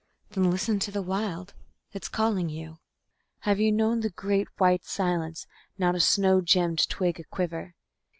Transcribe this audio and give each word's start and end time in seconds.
Then 0.31 0.49
listen 0.49 0.79
to 0.79 0.89
the 0.91 1.03
Wild 1.03 1.53
it's 1.91 2.09
calling 2.09 2.49
you. 2.49 2.79
Have 3.41 3.59
you 3.59 3.71
known 3.71 3.99
the 3.99 4.09
Great 4.09 4.47
White 4.57 4.83
Silence, 4.83 5.45
not 5.77 5.93
a 5.93 5.99
snow 5.99 6.41
gemmed 6.41 6.89
twig 6.89 7.19
aquiver? 7.19 7.75